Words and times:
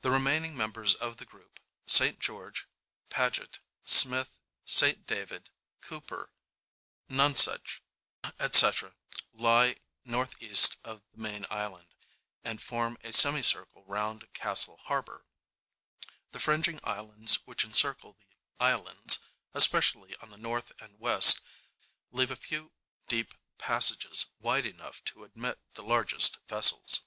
The 0.00 0.10
remaining 0.10 0.56
members 0.56 0.94
of 0.94 1.18
the 1.18 1.26
group, 1.26 1.60
St 1.86 2.18
George, 2.18 2.66
Paget, 3.10 3.60
Smith, 3.84 4.40
St 4.64 5.06
David, 5.06 5.50
Cooper, 5.82 6.30
Nonsuch, 7.10 7.82
&c., 8.50 8.68
lie 9.34 9.76
N.E. 10.06 10.20
of 10.84 11.02
the 11.12 11.18
Main 11.18 11.44
Island, 11.50 11.94
and 12.42 12.62
form 12.62 12.96
a 13.04 13.12
semicircle 13.12 13.84
round 13.84 14.32
Castle 14.32 14.78
Harbour. 14.84 15.26
The 16.30 16.40
fringing 16.40 16.80
islands 16.82 17.44
which 17.46 17.62
encircle 17.62 18.14
the 18.14 18.34
islands, 18.58 19.18
especially 19.52 20.16
on 20.22 20.30
the 20.30 20.38
north 20.38 20.72
and 20.80 20.98
west, 20.98 21.42
leave 22.10 22.30
a 22.30 22.36
few 22.36 22.72
deep 23.06 23.34
passages 23.58 24.28
wide 24.40 24.64
enough 24.64 25.04
to 25.04 25.24
admit 25.24 25.60
the 25.74 25.82
largest 25.82 26.38
vessels. 26.48 27.02